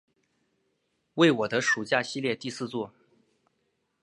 [1.13, 2.91] 为我的暑假系列第四作。